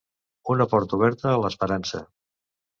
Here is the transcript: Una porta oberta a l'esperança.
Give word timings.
Una 0.53 0.67
porta 0.71 0.99
oberta 0.99 1.29
a 1.35 1.37
l'esperança. 1.45 2.05